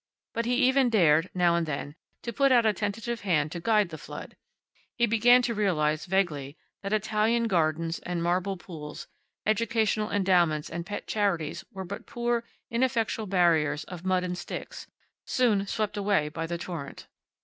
But 0.33 0.45
he 0.47 0.55
even 0.67 0.89
dared, 0.89 1.29
now 1.35 1.55
and 1.55 1.67
then, 1.67 1.93
to 2.23 2.33
put 2.33 2.51
out 2.51 2.65
a 2.65 2.73
tentative 2.73 3.21
hand 3.21 3.51
to 3.51 3.59
guide 3.59 3.89
the 3.89 3.99
flood. 3.99 4.35
He 4.97 5.05
began 5.05 5.43
to 5.43 5.53
realize, 5.53 6.07
vaguely, 6.07 6.57
that 6.81 6.91
Italian 6.91 7.47
Gardens, 7.47 7.99
and 7.99 8.23
marble 8.23 8.57
pools, 8.57 9.07
educational 9.45 10.09
endowments 10.09 10.71
and 10.71 10.87
pet 10.87 11.05
charities 11.05 11.63
were 11.71 11.85
but 11.85 12.07
poor, 12.07 12.43
ineffectual 12.71 13.27
barriers 13.27 13.83
of 13.83 14.03
mud 14.03 14.23
and 14.23 14.35
sticks, 14.35 14.87
soon 15.23 15.67
swept 15.67 15.95
away 15.97 16.29
by 16.29 16.47
the 16.47 16.57
torrent. 16.57 17.05